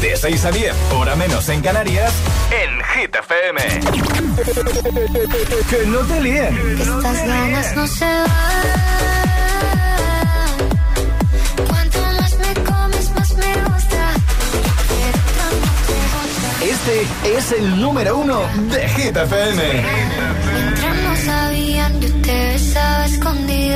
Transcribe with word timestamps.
De 0.00 0.16
6 0.16 0.44
a 0.46 0.50
10, 0.50 0.74
hora 0.94 1.14
menos 1.14 1.48
en 1.50 1.60
Canarias, 1.60 2.12
en 2.50 2.82
Hit 3.02 3.14
FM. 3.14 3.60
que 5.68 5.86
no 5.86 5.98
te 5.98 6.20
líen. 6.22 6.78
Estas 6.80 7.26
ganas 7.26 7.76
no 7.76 7.86
se 7.86 8.04
van. 8.04 8.30
Cuanto 11.68 12.00
más 12.00 12.38
me 12.38 12.54
comes, 12.64 13.10
más 13.10 13.34
me 13.34 13.54
gusta. 13.64 14.14
Este 16.62 17.36
es 17.36 17.52
el 17.52 17.80
número 17.80 18.16
uno 18.16 18.40
de 18.72 18.88
Hit 18.88 19.16
FM. 19.16 19.84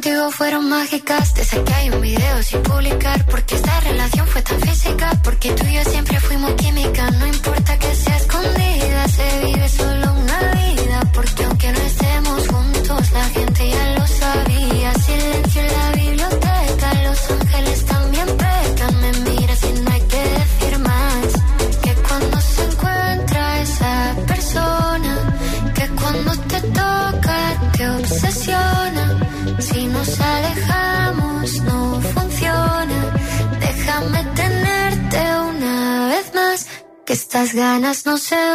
contigo 0.00 0.30
fueron 0.30 0.68
mágicas, 0.68 1.34
de 1.34 1.42
esas 1.42 1.58
que 1.64 1.74
hay 1.74 1.90
un 1.90 2.00
video 2.00 2.40
sin 2.44 2.62
publicar, 2.62 3.24
porque 3.26 3.56
esta 3.56 3.80
relación 3.80 4.28
fue 4.28 4.42
tan 4.42 4.60
física, 4.60 5.10
porque 5.24 5.50
tú 5.50 5.66
y 5.66 5.74
yo 5.74 5.82
siempre 5.82 6.20
fuimos 6.20 6.52
química, 6.52 7.10
no 7.10 7.26
importa 7.26 7.57
no 38.08 38.16
se 38.16 38.47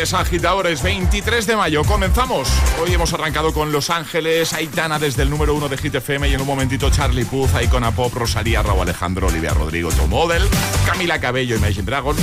martes, 0.00 0.14
agitadores, 0.14 0.82
23 0.82 1.46
de 1.46 1.56
mayo. 1.56 1.84
Comenzamos. 1.84 2.48
Hoy 2.80 2.94
hemos 2.94 3.12
arrancado 3.12 3.52
con 3.52 3.70
Los 3.70 3.90
Ángeles, 3.90 4.52
Aitana 4.54 4.98
desde 4.98 5.22
el 5.22 5.30
número 5.30 5.54
uno 5.54 5.68
de 5.68 5.76
Hit 5.76 5.94
FM 5.94 6.28
y 6.28 6.34
en 6.34 6.40
un 6.40 6.46
momentito 6.46 6.90
Charlie 6.90 7.26
Puth, 7.26 7.50
Icona 7.62 7.90
Pop, 7.90 8.14
Rosalía, 8.14 8.62
Raúl 8.62 8.82
Alejandro, 8.82 9.26
Olivia 9.26 9.52
Rodrigo, 9.52 9.90
Tom 9.90 10.08
Model, 10.08 10.42
Camila 10.86 11.20
Cabello, 11.20 11.56
Imagine 11.56 11.84
Dragons 11.84 12.20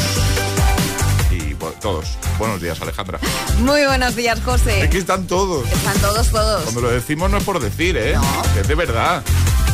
y 1.31 1.53
todos. 1.79 2.17
Buenos 2.39 2.61
días, 2.61 2.81
Alejandra. 2.81 3.19
Muy 3.59 3.85
buenos 3.85 4.15
días, 4.15 4.39
José. 4.43 4.81
Aquí 4.81 4.97
están 4.97 5.27
todos. 5.27 5.71
Están 5.71 5.99
todos, 5.99 6.31
todos. 6.31 6.63
Cuando 6.63 6.81
lo 6.81 6.89
decimos 6.89 7.29
no 7.29 7.37
es 7.37 7.43
por 7.43 7.59
decir, 7.59 7.95
¿eh? 7.97 8.13
No. 8.15 8.53
Que 8.53 8.61
es 8.61 8.67
de 8.67 8.75
verdad. 8.75 9.23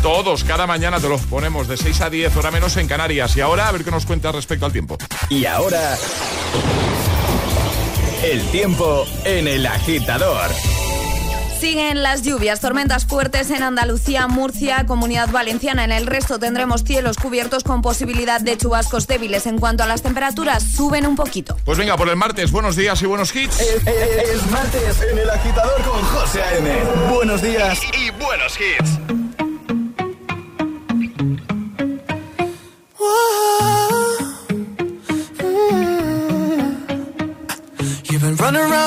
Todos, 0.02 0.44
cada 0.44 0.68
mañana 0.68 1.00
te 1.00 1.08
los 1.08 1.22
ponemos 1.22 1.70
de 1.70 1.78
6 1.78 2.02
a 2.02 2.10
10, 2.10 2.36
hora 2.36 2.52
menos 2.52 2.76
en 2.76 2.88
Canarias. 2.88 3.38
Y 3.38 3.42
ahora 3.42 3.70
a 3.70 3.72
ver 3.72 3.86
qué 3.86 3.92
nos 3.92 4.06
cuenta 4.06 4.32
respecto 4.34 4.66
al 4.66 4.74
tiempo. 4.74 4.98
Y 5.30 5.46
ahora... 5.46 5.98
El 8.24 8.42
tiempo 8.52 9.06
en 9.26 9.48
el 9.48 9.66
agitador. 9.66 10.50
Siguen 11.60 12.04
las 12.04 12.24
lluvias, 12.24 12.60
tormentas 12.60 13.06
fuertes 13.06 13.50
en 13.50 13.64
Andalucía, 13.64 14.28
Murcia, 14.28 14.86
Comunidad 14.86 15.30
Valenciana. 15.30 15.86
En 15.86 15.92
el 15.94 16.06
resto 16.08 16.38
tendremos 16.38 16.84
cielos 16.84 17.16
cubiertos 17.18 17.64
con 17.64 17.82
posibilidad 17.82 18.42
de 18.42 18.58
chubascos 18.58 19.08
débiles. 19.08 19.46
En 19.46 19.60
cuanto 19.60 19.84
a 19.84 19.88
las 19.88 20.02
temperaturas, 20.02 20.62
suben 20.64 21.06
un 21.06 21.16
poquito. 21.16 21.58
Pues 21.64 21.78
venga, 21.78 21.96
por 21.96 22.10
el 22.10 22.18
martes, 22.18 22.52
buenos 22.52 22.76
días 22.76 23.02
y 23.02 23.06
buenos 23.06 23.34
hits. 23.34 23.60
Es, 23.62 23.88
es- 23.88 24.30
es 24.30 24.52
martes 24.52 25.02
en 25.10 25.18
el 25.20 25.30
agitador 25.30 25.82
con 25.84 26.02
José 26.02 26.42
A.M. 26.44 26.70
Buenos 27.14 27.42
días. 27.42 27.80
y 27.98 28.10
buenos 28.22 28.58
hits. 28.60 29.23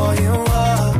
for 0.00 0.22
you 0.22 0.32
are. 0.32 0.99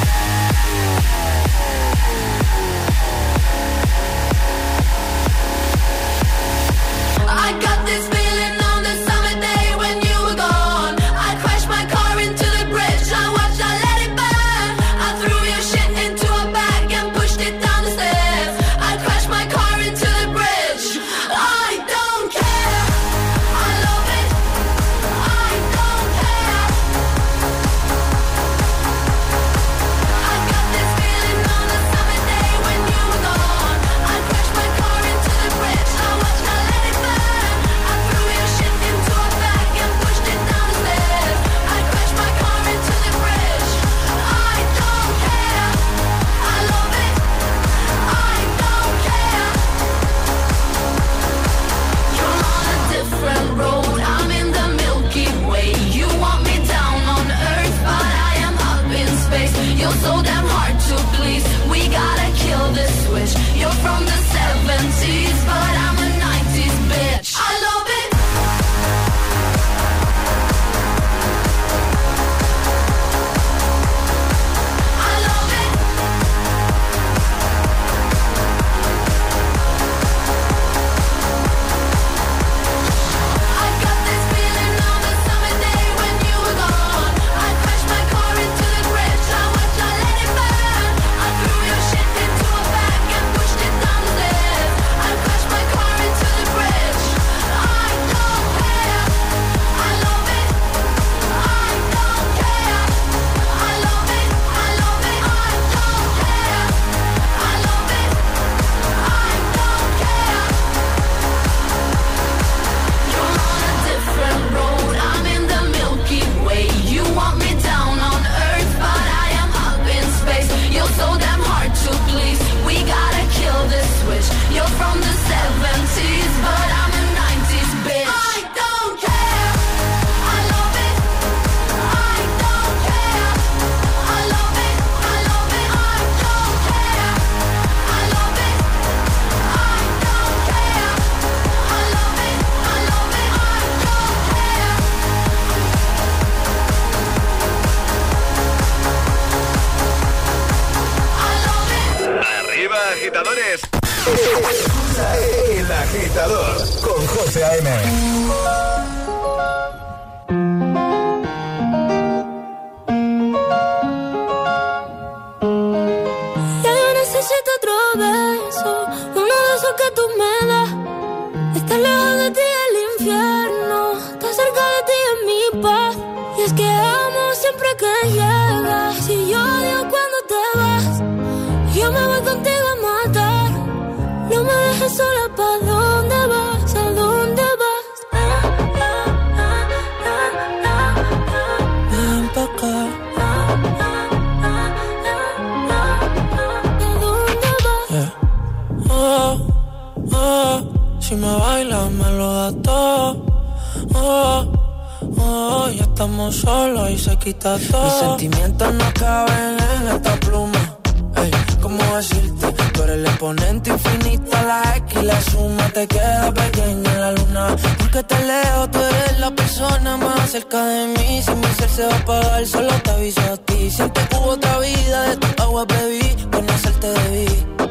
Mis 207.83 207.93
sentimientos 207.99 208.73
no 208.73 208.93
caben 208.93 209.57
en 209.75 209.87
esta 209.87 210.15
pluma. 210.19 210.77
Ey, 211.15 211.31
¿cómo 211.61 211.83
decirte? 211.95 212.51
Tú 212.73 212.83
eres 212.83 212.95
el 212.97 213.05
exponente 213.05 213.69
infinito, 213.71 214.31
la 214.31 214.77
X 214.77 214.97
y 215.01 215.05
la 215.05 215.21
suma 215.21 215.69
te 215.73 215.87
queda 215.87 216.33
pequeña 216.33 216.93
en 216.93 217.01
la 217.01 217.11
luna. 217.11 217.55
Porque 217.77 218.03
te 218.03 218.25
leo, 218.25 218.69
tú 218.69 218.79
eres 218.79 219.19
la 219.19 219.31
persona 219.31 219.97
más 219.97 220.29
cerca 220.31 220.65
de 220.65 220.87
mí. 220.87 221.21
Si 221.21 221.31
mi 221.31 221.47
ser 221.57 221.69
se 221.69 221.85
va 221.85 221.93
a 221.93 221.97
apagar, 221.97 222.45
solo 222.45 222.73
te 222.83 222.91
aviso 222.91 223.21
a 223.21 223.37
ti. 223.37 223.69
Siento 223.69 224.01
que 224.09 224.15
hubo 224.17 224.29
otra 224.31 224.59
vida, 224.59 225.01
de 225.09 225.17
tu 225.17 225.43
agua 225.43 225.65
bebí, 225.65 226.15
conocerte 226.31 226.87
debí. 226.87 227.70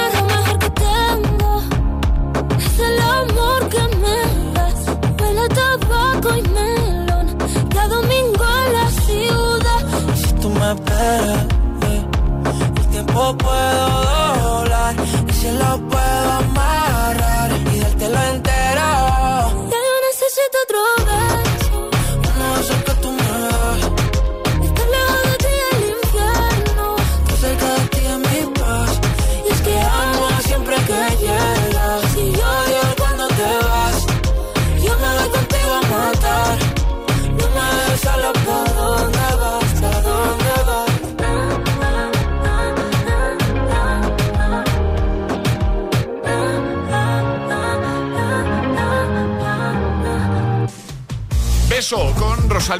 tabaco 6.21 6.37
y 6.37 6.41
melón. 6.49 7.37
Ya 7.73 7.87
domingo 7.87 8.45
en 8.65 8.73
la 8.73 8.89
ciudad. 8.89 9.81
Y 10.13 10.17
si 10.17 10.33
tú 10.33 10.49
me 10.49 10.71
esperas, 10.71 11.45
eh, 11.87 12.05
el 12.77 12.87
tiempo 12.87 13.37
puedo 13.37 14.03
doblar. 14.43 14.95
Y 15.27 15.33
si 15.33 15.51
lo 15.51 15.77
puedo 15.89 16.31
amarrar 16.31 17.51
y 17.73 17.79
dártelo 17.79 18.19
entero. 18.33 18.87
Ya 19.71 19.79
yo 19.87 19.95
necesito 20.09 20.57
otro 20.65 21.00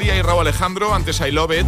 Rosalía 0.02 0.18
y 0.18 0.22
Raúl 0.22 0.40
Alejandro, 0.40 0.94
antes 0.94 1.20
I 1.20 1.30
Love 1.30 1.52
It. 1.60 1.66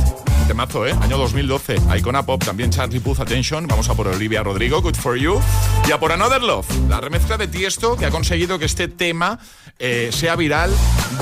Temazo, 0.49 0.85
¿eh? 0.87 0.95
Año 1.03 1.17
2012. 1.19 1.77
Icona 1.97 2.27
Pop, 2.27 2.45
también 2.45 2.69
Charlie 2.71 2.99
Puth 2.99 3.21
Attention. 3.21 3.69
Vamos 3.69 3.89
a 3.89 3.95
por 3.95 4.09
Olivia 4.09 4.43
Rodrigo, 4.43 4.83
Good 4.83 4.97
For 4.97 5.17
You. 5.17 5.41
Y 5.87 5.93
a 5.93 6.01
por 6.01 6.11
Another 6.11 6.43
Love, 6.43 6.67
la 6.89 7.01
remezcla 7.01 7.37
de 7.37 7.47
Tiesto 7.47 7.97
que 7.97 8.07
ha 8.07 8.11
conseguido 8.11 8.59
que 8.59 8.65
este 8.65 8.89
tema 8.89 9.39
eh, 9.79 10.11
sea 10.13 10.35
viral 10.35 10.75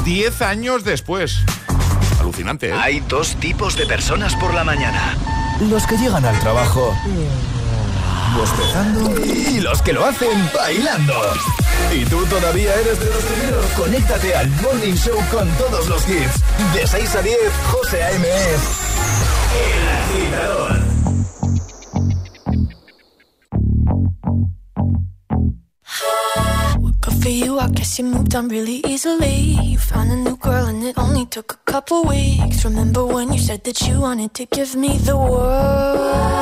10 0.07 0.41
años 0.41 0.85
después. 0.85 1.41
Alucinante, 2.19 2.71
¿eh? 2.71 2.73
Hay 2.73 3.01
dos 3.01 3.37
tipos 3.37 3.77
de 3.77 3.85
personas 3.85 4.35
por 4.37 4.55
la 4.55 4.65
mañana. 4.65 5.15
Los 5.69 5.87
que 5.87 5.99
llegan 5.99 6.25
al 6.25 6.39
trabajo 6.41 6.97
y 9.25 9.61
los 9.61 9.83
que 9.83 9.93
lo 9.93 10.05
hacen 10.07 10.51
bailando. 10.55 11.15
¿Y 11.95 12.05
tú 12.07 12.25
todavía 12.27 12.75
eres 12.75 12.99
de 12.99 13.07
los 13.07 13.25
primeros? 13.25 13.67
Conéctate 13.77 14.35
al 14.35 14.49
Morning 14.63 14.95
Show 14.95 15.19
con 15.31 15.49
todos 15.57 15.87
los 15.89 16.09
hits. 16.09 16.41
De 16.75 16.87
6 16.87 17.15
a 17.17 17.23
10, 17.23 17.37
José 17.71 18.03
A.M. 18.03 18.29
El 19.61 19.89
agitador. 19.89 20.93
Remember 32.65 33.05
when 33.05 33.33
you 33.33 33.41
said 33.41 33.65
that 33.65 33.81
you 33.89 34.01
wanted 34.01 34.35
to 34.35 34.47
give 34.47 34.77
me 34.77 34.97
the 34.99 35.17
world? 35.17 36.42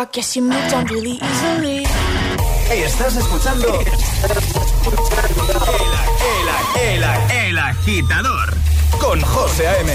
I 0.00 0.06
guess 0.06 0.34
you 0.34 0.40
moved 0.40 0.72
on 0.72 0.86
really 0.86 1.18
easily. 1.20 1.84
Estás 2.70 3.16
escuchando. 3.16 3.68
el, 3.68 3.86
el, 6.80 7.02
el, 7.02 7.04
el 7.48 7.58
agitador 7.58 8.54
con 8.98 9.20
José 9.20 9.68
A.M. 9.68 9.92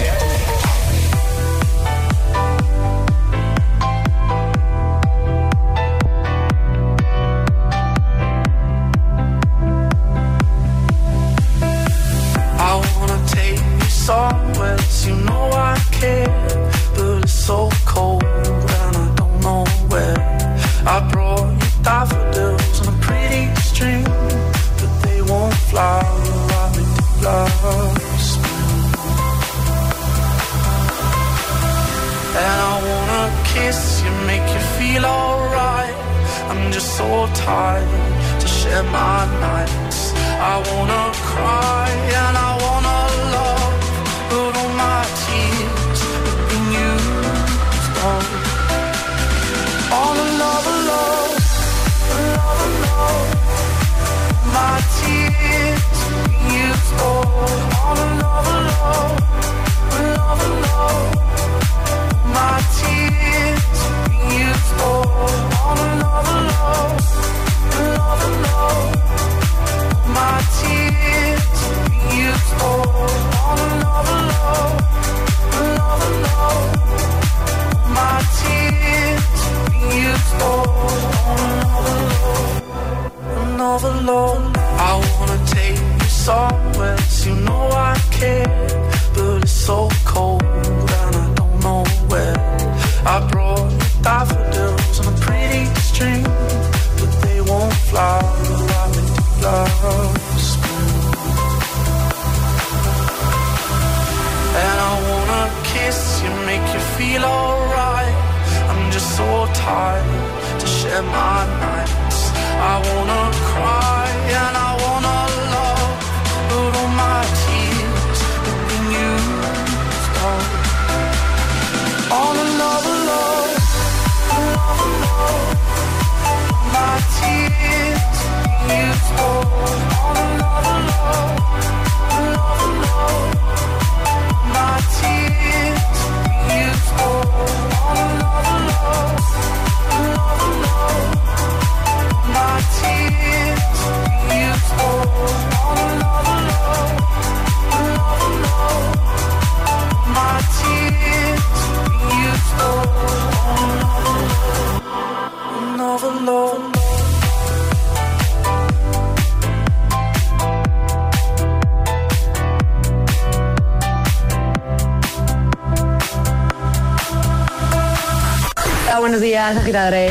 tirare 169.75 170.04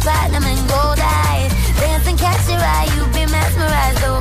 platinum 0.00 0.44
and 0.44 0.68
gold 0.68 0.98
eyes. 0.98 1.52
dancing, 1.80 2.16
catch 2.16 2.48
your 2.48 2.58
eye, 2.58 2.88
you've 2.96 3.12
been 3.12 3.30
mesmerized, 3.30 4.02
oh. 4.10 4.20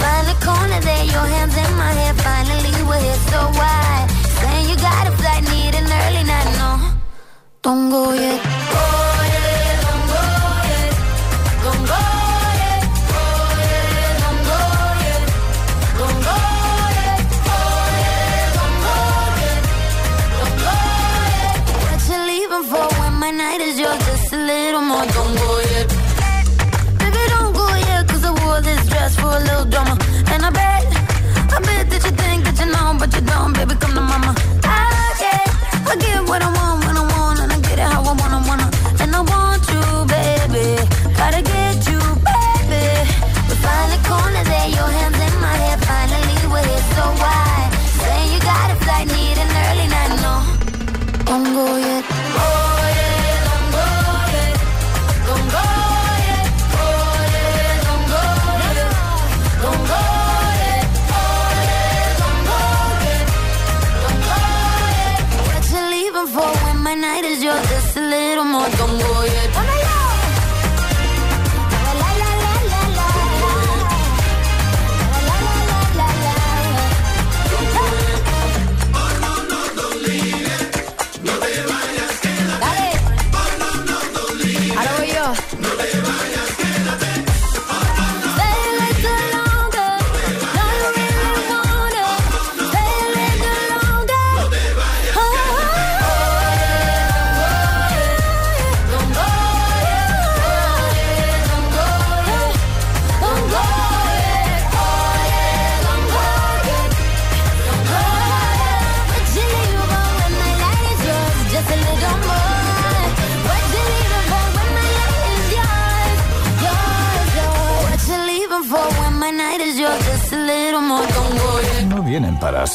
Find 0.00 0.26
a 0.28 0.36
corner 0.44 0.80
there, 0.80 1.04
your 1.04 1.26
hands 1.34 1.56
in 1.56 1.72
my 1.76 1.92
hair. 1.98 2.14
Finally, 2.14 2.72
we're 2.88 3.00
here, 3.00 3.20
so 3.30 3.40
why? 3.58 4.06
Saying 4.40 4.68
you 4.70 4.76
got 4.76 5.06
a 5.06 5.12
flight, 5.12 5.42
need 5.52 5.74
an 5.74 5.86
early 6.02 6.24
night, 6.24 6.50
no. 6.60 6.70
Don't 7.62 7.90
go 7.90 8.12
yet. 8.12 8.40
Oh. 8.44 8.95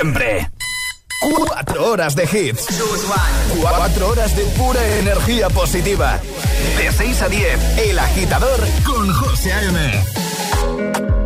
Siempre. 0.00 0.48
Cuatro 1.20 1.90
horas 1.90 2.14
de 2.14 2.22
hits. 2.22 2.68
Cuatro 3.60 4.10
horas 4.10 4.36
de 4.36 4.44
pura 4.44 4.80
energía 5.00 5.50
positiva. 5.50 6.20
De 6.76 6.92
6 6.92 7.22
a 7.22 7.28
10, 7.28 7.78
El 7.78 7.98
Agitador 7.98 8.60
con 8.84 9.12
José 9.12 9.52
A.M. 9.52 11.17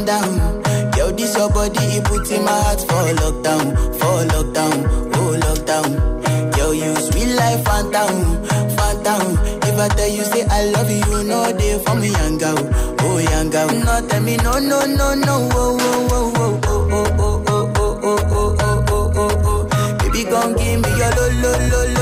calm 0.00 0.06
down. 0.06 0.92
Yo, 0.96 1.10
this 1.12 1.36
your 1.36 1.48
body, 1.50 1.78
it 1.96 2.04
puts 2.04 2.30
in 2.30 2.44
my 2.44 2.50
heart 2.52 2.80
for 2.80 3.04
lockdown, 3.22 3.76
for 3.98 4.24
lockdown, 4.32 5.14
oh 5.16 5.38
lockdown. 5.40 6.56
Yo, 6.56 6.70
you 6.72 6.94
sweet 6.96 7.34
life, 7.34 7.64
phantom, 7.64 8.44
phantom. 8.76 9.38
If 9.62 9.78
I 9.78 9.88
tell 9.88 10.08
you 10.08 10.24
say 10.24 10.44
I 10.50 10.64
love 10.66 10.90
you, 10.90 11.24
know 11.24 11.52
they 11.52 11.78
for 11.84 11.94
me, 11.96 12.08
young 12.10 12.38
oh 12.42 13.18
young 13.18 13.50
girl. 13.50 13.68
No, 13.68 14.06
tell 14.08 14.22
me 14.22 14.36
no, 14.38 14.58
no, 14.58 14.84
no, 14.86 15.14
no, 15.14 15.48
oh, 15.52 15.78
oh, 15.80 16.08
oh, 16.10 16.32
oh, 16.36 16.60
oh, 16.64 17.06
oh, 17.18 17.44
oh, 17.48 17.72
oh, 17.76 18.00
oh, 18.02 18.02
oh, 18.02 18.26
oh, 18.30 18.56
oh, 18.60 18.84
oh, 18.88 19.12
oh, 19.16 19.68
oh. 19.72 19.98
Baby, 19.98 20.24
gon' 20.24 20.54
give 20.56 20.80
me 20.80 20.88
your 20.98 21.10
lo, 21.16 21.26
lo, 21.40 21.52
lo, 21.52 21.70
lo, 21.70 21.80
lo, 21.80 21.94
lo, 21.94 21.99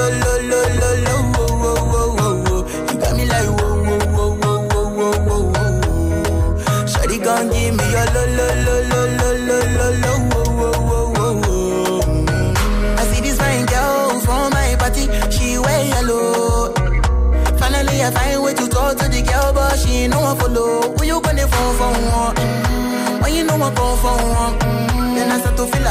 one 20.28 20.38
follow. 20.38 20.82
Who 20.96 21.04
you 21.04 21.20
gonna 21.20 21.46
for 21.78 21.92
one? 22.20 22.34
Mm. 22.36 23.22
When 23.22 23.34
you 23.34 23.44
know 23.44 23.54
I 23.54 23.70
come 23.74 23.98
for 24.02 24.16
one, 24.40 24.58
mm. 24.58 25.14
then 25.14 25.32
I 25.32 25.38
start 25.40 25.56
to 25.56 25.66
feel 25.66 25.86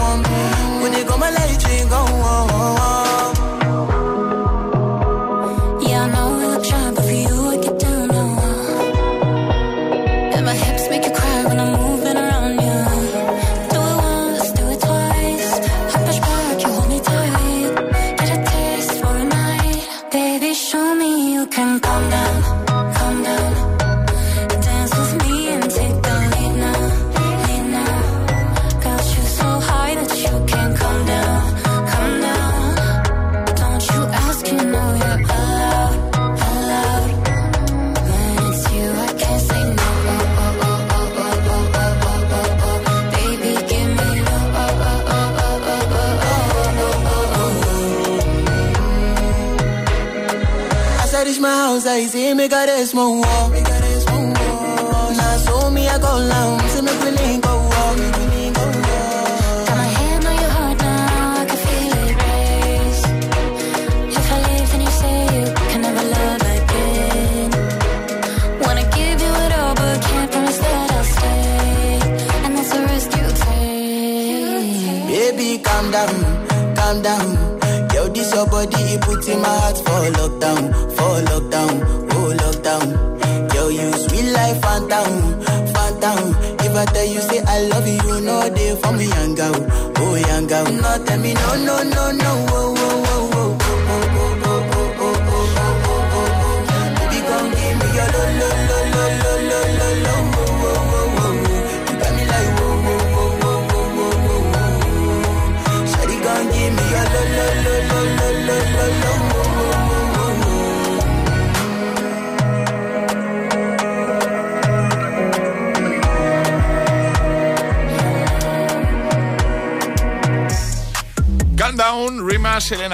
one. 0.00 0.22
When 0.82 0.92
they 0.92 1.04
come, 1.04 1.22
ring 1.68 1.88
go 1.88 3.07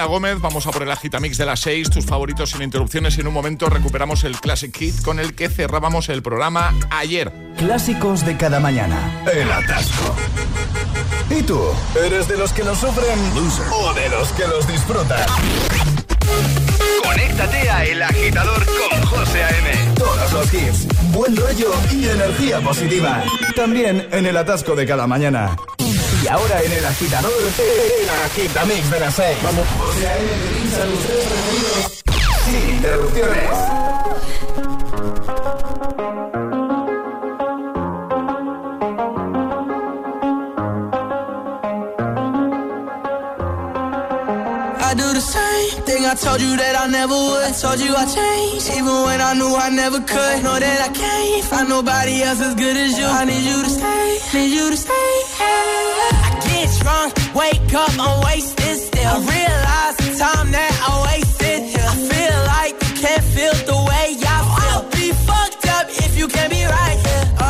Selena 0.05 0.07
Gómez. 0.07 0.39
Vamos 0.39 0.67
a 0.67 0.71
por 0.71 0.83
el 0.83 0.91
agitamix 0.91 1.37
de 1.37 1.45
las 1.45 1.59
6, 1.61 1.89
tus 1.89 2.05
favoritos 2.05 2.51
sin 2.51 2.61
interrupciones. 2.61 3.17
Y 3.17 3.21
en 3.21 3.27
un 3.27 3.33
momento 3.33 3.69
recuperamos 3.69 4.23
el 4.23 4.39
Classic 4.39 4.75
Hit 4.75 5.01
con 5.01 5.19
el 5.19 5.35
que 5.35 5.49
cerrábamos 5.49 6.09
el 6.09 6.21
programa 6.21 6.73
ayer. 6.91 7.31
Clásicos 7.57 8.25
de 8.25 8.37
cada 8.37 8.59
mañana. 8.59 9.23
El 9.31 9.51
atasco. 9.51 10.15
¿Y 11.29 11.41
tú? 11.43 11.59
¿Eres 12.05 12.27
de 12.27 12.37
los 12.37 12.53
que 12.53 12.63
lo 12.63 12.75
sufren 12.75 13.19
o 13.71 13.93
de 13.93 14.09
los 14.09 14.31
que 14.33 14.47
los 14.47 14.67
disfrutan? 14.67 15.25
Conéctate 17.03 17.69
a 17.69 17.85
El 17.85 18.01
Agitador 18.01 18.63
con 18.65 19.01
José 19.05 19.43
A.M. 19.43 19.95
Todos 19.95 20.33
los 20.33 20.53
hits, 20.53 20.87
buen 21.11 21.35
rollo 21.35 21.71
y 21.91 22.07
energía 22.07 22.59
positiva. 22.59 23.23
También 23.55 24.07
en 24.11 24.25
el 24.25 24.37
atasco 24.37 24.75
de 24.75 24.85
cada 24.85 25.07
mañana. 25.07 25.55
Y 26.25 26.27
ahora 26.27 26.59
en 26.63 26.71
El 26.71 26.83
Agitador, 26.83 27.31
el 27.59 28.09
agitamix 28.09 28.89
de 28.89 28.99
las 28.99 29.13
6. 29.13 29.37
Vamos. 29.43 29.67
Tres 29.95 31.21
preferidos 31.27 32.03
sin 32.45 32.69
interrupciones. 32.77 33.49
I 44.81 44.93
do 44.95 45.13
the 45.13 45.21
same 45.21 45.83
thing 45.83 46.05
I 46.07 46.15
told 46.15 46.41
you 46.41 46.57
that 46.57 46.75
I 46.75 46.87
never 46.87 47.13
would. 47.13 47.53
Told 47.61 47.79
you 47.79 47.95
I 47.95 48.05
changed, 48.05 48.71
even 48.71 49.03
when 49.03 49.21
I 49.21 49.35
knew 49.35 49.55
I 49.55 49.69
never 49.69 49.99
could. 49.99 50.43
Know 50.43 50.57
that 50.57 50.81
I 50.81 50.91
can't 50.91 51.45
find 51.45 51.69
nobody 51.69 52.23
else 52.23 52.41
as 52.41 52.55
good 52.55 52.75
as 52.75 52.97
you. 52.97 53.05
I 53.05 53.25
need 53.25 53.45
you 53.45 53.61
to 53.61 53.69
stay, 53.69 54.17
need 54.33 54.53
you 54.55 54.71
to 54.71 54.77
stay. 54.77 55.11
I 55.37 55.74
get 56.65 57.35
wake 57.35 57.73
up, 57.73 57.91
I'm 57.99 58.23
wasted 58.25 58.77
still. 58.77 59.05
I 59.05 59.19
realize 59.19 59.95
the 59.97 60.09
time 60.17 60.51
that 60.51 60.73
I 60.81 60.91
wasted. 61.07 61.61
I 61.75 61.95
feel 62.09 62.37
like 62.53 62.73
you 62.81 62.93
can't 63.01 63.23
feel 63.23 63.53
the 63.69 63.77
way 63.89 64.07
I 64.17 64.39
feel. 64.55 64.71
I'll 64.71 64.89
be 64.91 65.11
fucked 65.27 65.67
up 65.67 65.85
if 65.89 66.17
you 66.17 66.27
can't 66.27 66.51
be 66.51 66.63
right 66.63 66.97
here. 67.05 67.25
Oh. 67.39 67.45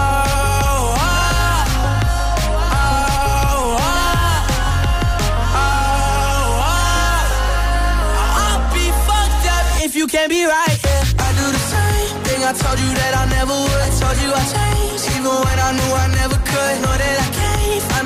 I'll 8.42 8.64
be 8.74 8.86
fucked 9.08 9.46
up 9.56 9.66
if 9.86 9.96
you 9.96 10.08
can't 10.08 10.30
be 10.30 10.44
right 10.46 10.78
here. 10.86 11.04
I 11.20 11.30
do 11.40 11.46
the 11.56 11.64
same 11.74 12.16
thing 12.26 12.44
I 12.44 12.54
told 12.54 12.80
you 12.80 12.92
that 13.00 13.14
I 13.22 13.26
never 13.38 13.54
would. 13.54 13.82
I 13.88 13.90
told 14.00 14.18
you 14.24 14.30
I 14.34 14.44
changed, 14.56 15.06
even 15.16 15.36
when 15.46 15.58
I 15.68 15.72
knew 15.78 15.92
I 16.04 16.08
never 16.20 16.38
could. 16.50 16.76
Know 16.84 16.96
that 17.04 17.18
I 17.24 17.25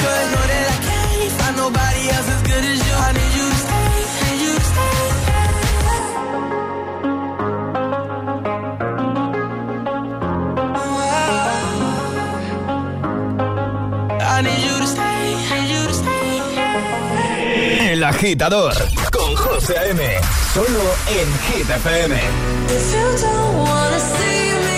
Could. 0.00 0.24
Know 0.32 0.44
that 0.52 0.64
I 0.74 0.78
can't 0.88 1.32
find 1.38 1.56
nobody 1.64 2.02
else 2.14 2.28
as 2.34 2.42
good 2.50 2.64
as 2.72 2.78
you. 2.86 2.94
I 3.06 3.10
need 3.18 3.32
you 3.38 3.46
to 3.52 3.58
stay, 3.64 3.88
need 4.24 4.40
you 4.44 4.52
to 4.58 4.64
stay. 4.72 5.98
I 14.20 14.42
need 14.42 14.60
you 14.66 14.76
to 14.82 14.86
stay, 14.94 15.20
need 15.50 15.68
you 15.74 15.82
to 15.88 15.94
stay. 15.94 16.32
El 17.92 18.04
agitador 18.04 18.74
con 19.10 19.34
José 19.36 19.74
A.M. 19.78 20.02
Solo 20.54 20.84
en 21.18 21.28
Hit 21.46 21.68
FM. 21.70 22.14
If 22.76 22.92
you 22.94 23.06
don't 23.24 23.52
wanna 23.64 24.00
see 24.16 24.44
me, 24.66 24.77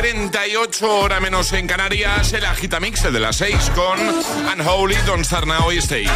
38 0.00 0.98
horas 0.98 1.20
menos 1.20 1.52
en 1.52 1.66
Canarias, 1.66 2.32
el 2.32 2.46
Agitamix, 2.46 3.02
de 3.02 3.20
las 3.20 3.36
6 3.36 3.54
con 3.74 3.98
Unholy, 4.54 4.94
Don't 5.04 5.26
Start 5.26 5.46
Now 5.46 5.70
y 5.72 5.76
Stay. 5.76 6.06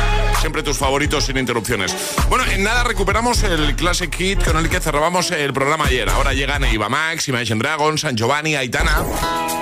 Siempre 0.40 0.62
tus 0.62 0.78
favoritos 0.78 1.26
sin 1.26 1.36
interrupciones. 1.36 1.94
Bueno, 2.30 2.46
en 2.46 2.62
nada 2.62 2.82
recuperamos 2.82 3.42
el 3.42 3.76
Classic 3.76 4.10
Hit 4.16 4.42
con 4.42 4.56
el 4.56 4.70
que 4.70 4.80
cerrábamos 4.80 5.32
el 5.32 5.52
programa 5.52 5.84
ayer. 5.84 6.08
Ahora 6.08 6.32
llegan 6.32 6.64
Eva 6.64 6.88
Max, 6.88 7.28
Imagine 7.28 7.58
Dragon, 7.58 7.98
San 7.98 8.16
Giovanni, 8.16 8.56
Aitana. 8.56 9.02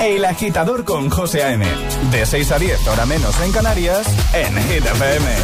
El 0.01 0.25
Agitador 0.25 0.85
con 0.85 1.11
José 1.11 1.43
A.M. 1.43 1.67
De 2.13 2.25
6 2.25 2.53
a 2.53 2.61
10, 2.61 2.87
hora 2.87 3.05
menos 3.07 3.35
en 3.41 3.51
Canarias, 3.51 4.07
en 4.35 4.57
Hit 4.69 4.87
FM. 4.87 5.37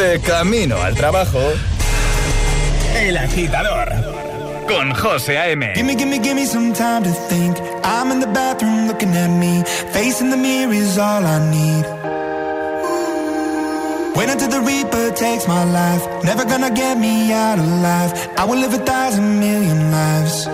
De 0.00 0.18
camino 0.20 0.80
al 0.80 0.94
trabajo. 0.94 1.38
El 2.96 3.18
agitador. 3.18 3.92
Con 4.66 4.94
José 4.94 5.36
A.M. 5.36 5.74
Gimme, 5.74 5.94
gimme, 5.94 6.18
gimme 6.18 6.46
some 6.46 6.72
time 6.72 7.02
to 7.02 7.10
think. 7.28 7.58
I'm 7.84 8.10
in 8.10 8.18
the 8.18 8.26
bathroom 8.28 8.86
looking 8.86 9.14
at 9.14 9.28
me. 9.28 9.62
Facing 9.92 10.30
the 10.30 10.38
mirror 10.38 10.72
is 10.72 10.96
all 10.96 11.22
I 11.26 11.38
need. 11.50 11.84
Wait 14.16 14.30
until 14.30 14.48
the 14.48 14.62
Reaper 14.62 15.10
takes 15.10 15.46
my 15.46 15.64
life. 15.64 16.24
Never 16.24 16.46
gonna 16.46 16.70
get 16.70 16.96
me 16.96 17.30
out 17.34 17.58
alive. 17.58 18.10
I 18.38 18.46
will 18.46 18.58
live 18.58 18.72
a 18.72 18.78
thousand 18.78 19.38
million 19.38 19.92
lives. 19.92 20.48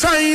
tiny 0.00 0.34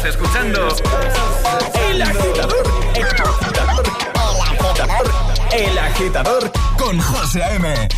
Estás 0.00 0.14
escuchando 0.14 0.66
El 1.90 2.00
Agitador. 2.00 2.64
El 2.94 3.04
Agitador. 3.04 3.82
El 4.14 4.40
Agitador. 4.40 5.10
El 5.52 5.78
Agitador 5.78 6.52
con 6.78 6.98
José 6.98 7.42
A.M. 7.42 7.88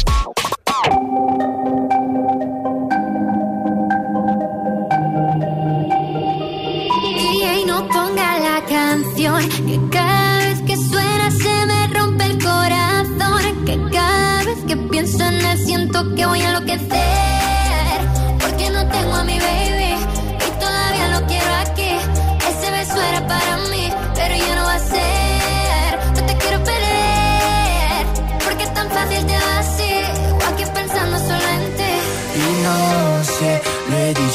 DJ 7.15 7.67
no 7.67 7.87
ponga 7.87 8.39
la 8.41 8.65
canción 8.69 9.49
que 9.49 9.81
cada 9.93 10.39
vez 10.39 10.61
que 10.63 10.77
suena 10.77 11.31
se 11.31 11.67
me 11.67 11.87
rompe 11.87 12.25
el 12.25 12.43
corazón 12.43 13.65
que 13.65 13.79
cada 13.93 14.43
vez 14.43 14.59
que 14.67 14.77
pienso 14.77 15.25
en 15.25 15.35
él 15.45 15.59
siento 15.65 16.13
que 16.17 16.27
voy 16.27 16.41
a 16.41 16.49
enloquecer 16.49 16.82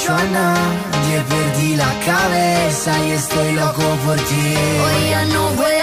lo 0.08 0.14
he 0.14 0.14
dicho 0.14 0.14
a 0.14 0.24
nadie, 0.24 1.22
perdí 1.30 1.76
la 1.76 1.94
cabeza 2.06 2.92
y 3.06 3.12
estoy 3.12 3.54
loco 3.54 3.84
por 4.06 4.16
ti. 4.16 5.77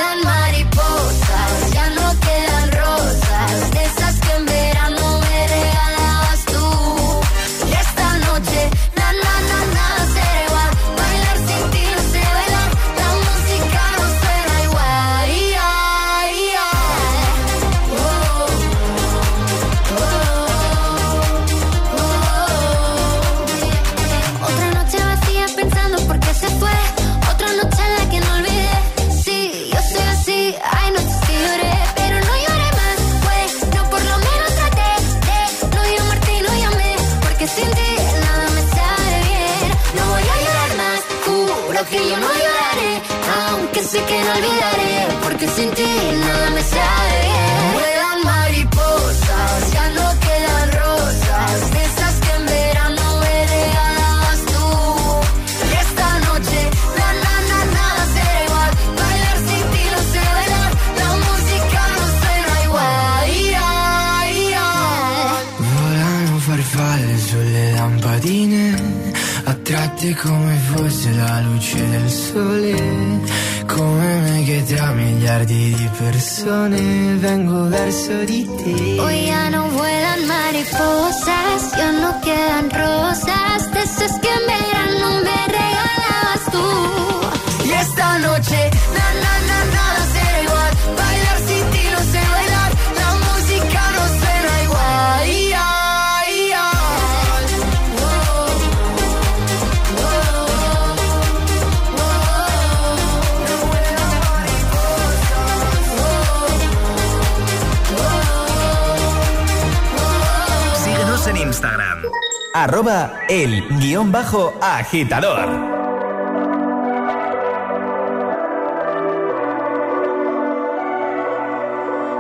arroba 112.85 113.21
el 113.29 113.63
guion 113.79 114.13
bajo 114.13 114.53
agitador. 114.61 115.47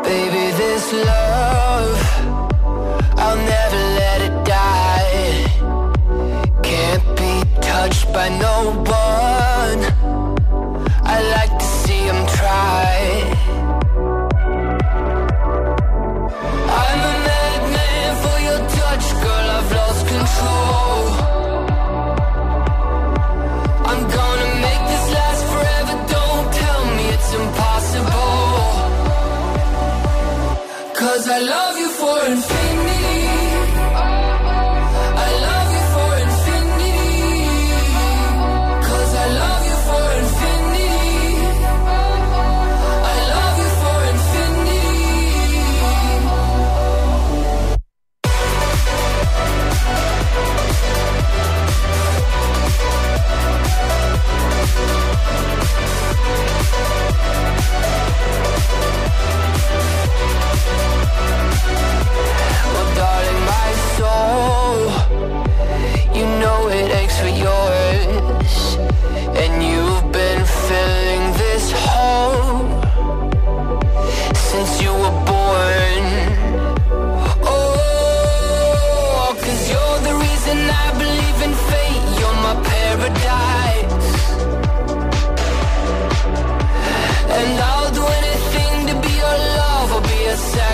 Baby, 0.05 0.53
this 0.57 0.93
love, 0.93 1.99
I'll 3.17 3.37
never 3.37 3.83
let 4.01 4.21
it 4.23 4.45
die. 4.45 5.47
Can't 6.63 7.05
be 7.17 7.43
touched 7.61 8.13
by 8.13 8.29
no 8.29 8.73
one. 8.87 10.14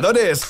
agitadores, 0.00 0.49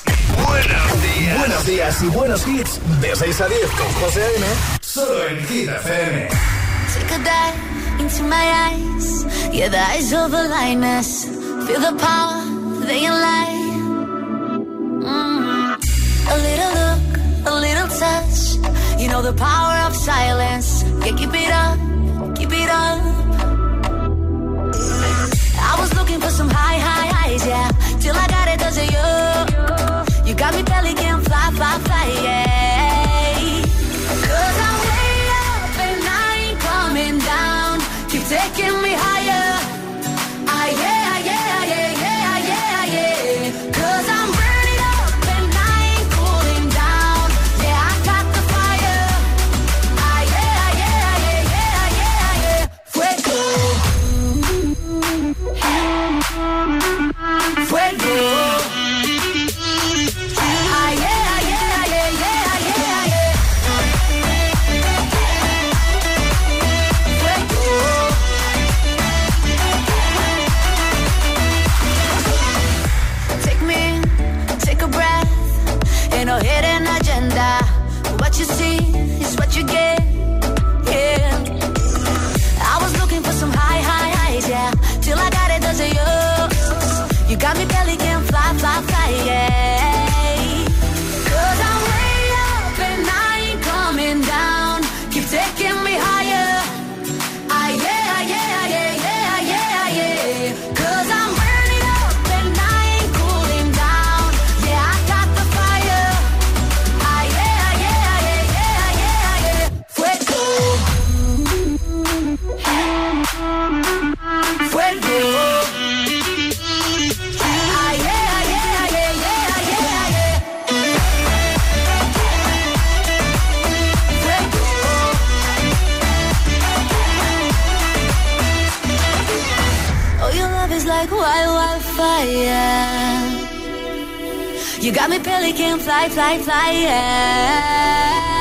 really 135.25 135.53
can 135.53 135.79
fly, 135.79 136.09
fly, 136.09 136.37
fly, 136.39 136.71
yeah. 136.71 138.40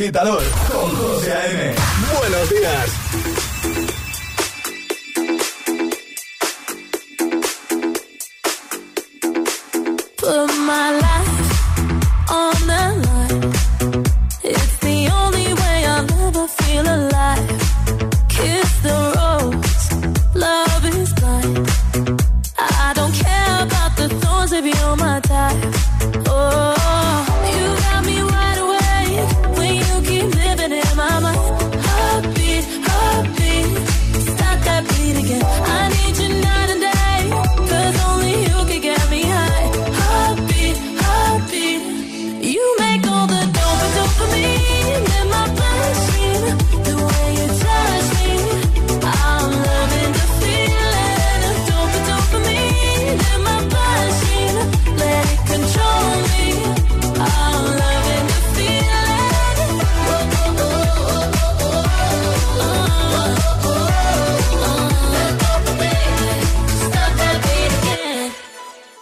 agitador. 0.00 0.59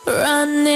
running 0.09 0.68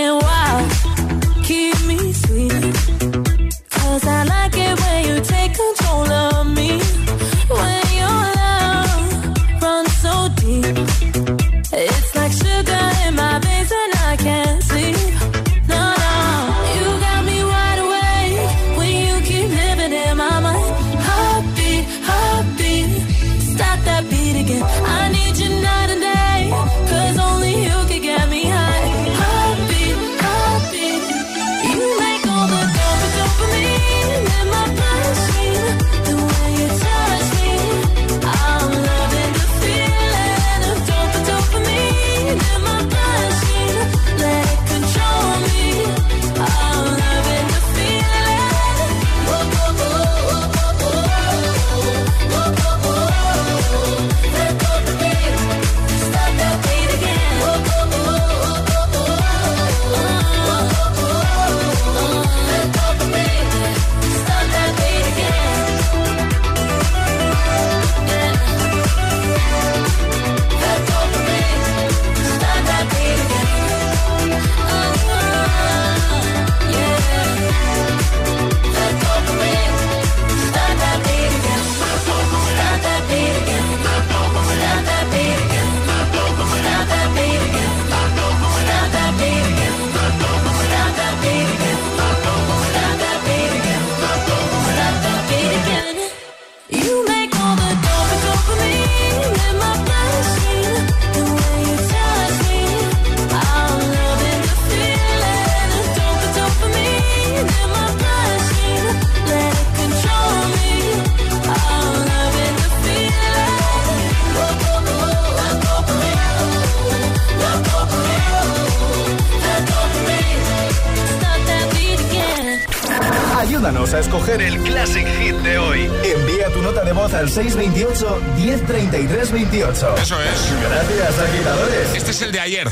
escoger 124.03 124.43
el 124.43 124.59
Classic 124.63 125.07
Hit 125.07 125.37
de 125.37 125.59
hoy. 125.59 125.91
Envía 126.05 126.49
tu 126.53 126.61
nota 126.61 126.85
de 126.85 126.93
voz 126.93 127.15
al 127.15 127.31
628 127.31 128.21
103328. 128.37 129.97
Eso 129.97 130.21
es. 130.21 130.53
Gracias, 130.61 131.19
agitadores. 131.19 131.95
Este 131.95 132.11
es 132.11 132.23
el 132.23 132.33
de 132.33 132.41
ayer. 132.41 132.69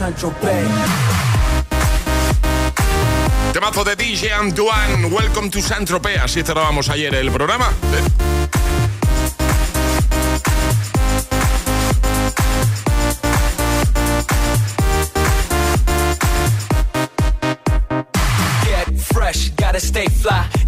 Temazo 3.53 3.85
de 3.85 3.97
DJ 3.97 4.33
Antoine, 4.33 5.07
Welcome 5.07 5.51
to 5.51 5.61
San 5.61 5.85
Tropea. 5.85 6.25
Así 6.25 6.43
cerrábamos 6.43 6.89
ayer 6.89 7.15
el 7.15 7.31
programa. 7.31 7.73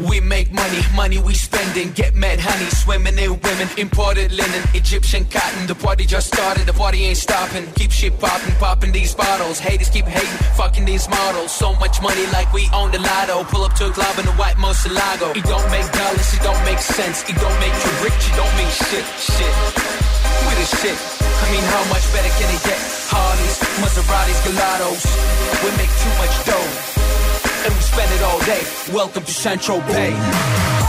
We 0.00 0.18
make 0.18 0.50
money, 0.50 0.82
money 0.94 1.18
we 1.18 1.34
spending. 1.34 1.92
Get 1.92 2.16
mad 2.16 2.40
honey, 2.42 2.66
swimming 2.70 3.16
in 3.16 3.38
women. 3.38 3.68
Imported 3.78 4.32
linen, 4.32 4.62
Egyptian 4.74 5.24
cotton. 5.26 5.68
The 5.68 5.74
party 5.74 6.04
just 6.04 6.34
started, 6.34 6.66
the 6.66 6.72
party 6.72 7.04
ain't 7.04 7.16
stopping. 7.16 7.70
Keep 7.78 7.92
shit 7.92 8.18
popping, 8.18 8.54
popping 8.56 8.90
these 8.90 9.14
bottles. 9.14 9.60
Haters 9.60 9.90
keep 9.90 10.04
hating, 10.06 10.38
fucking 10.58 10.84
these 10.84 11.08
models. 11.08 11.52
So 11.52 11.74
much 11.76 12.02
money 12.02 12.26
like 12.34 12.52
we 12.52 12.68
own 12.74 12.90
the 12.90 12.98
lotto. 12.98 13.44
Pull 13.44 13.62
up 13.62 13.74
to 13.74 13.86
a 13.86 13.90
club 13.90 14.18
in 14.18 14.26
the 14.26 14.34
white 14.34 14.56
Moselago. 14.56 15.30
It 15.36 15.44
don't 15.44 15.70
make 15.70 15.86
dollars, 15.92 16.34
it 16.34 16.42
don't 16.42 16.64
make 16.64 16.82
sense. 16.82 17.22
It 17.30 17.38
don't 17.38 17.58
make 17.62 17.74
you 17.74 17.92
rich, 18.02 18.18
it 18.18 18.34
don't 18.34 18.54
mean 18.58 18.70
shit, 18.74 19.06
shit. 19.14 19.54
We 20.42 20.52
the 20.58 20.66
shit. 20.82 20.98
I 21.22 21.46
mean, 21.54 21.62
how 21.70 21.84
much 21.94 22.02
better 22.10 22.34
can 22.34 22.50
it 22.50 22.62
get? 22.66 22.82
Harleys, 23.14 23.62
Maseratis, 23.78 24.42
Gelatos. 24.42 25.02
We 25.62 25.70
make 25.78 25.92
too 26.02 26.14
much 26.18 26.34
dough 26.50 27.03
and 27.64 27.74
we 27.74 27.80
spend 27.80 28.12
it 28.12 28.22
all 28.22 28.38
day. 28.40 28.62
Welcome 28.92 29.24
to 29.24 29.32
Central 29.32 29.80
Bay. 29.80 30.83